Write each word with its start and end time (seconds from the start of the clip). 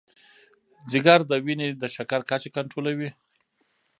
جگر 0.91 1.19
د 1.29 1.31
وینې 1.45 1.67
د 1.81 1.83
شکر 1.95 2.19
کچه 2.29 2.49
کنټرول 2.55 2.85
کوي. 2.95 3.09